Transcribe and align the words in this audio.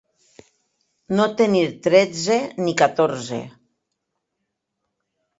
No 1.17 1.25
tenir 1.41 1.65
tretze 1.87 2.37
ni 2.61 2.73
catorze. 2.79 3.37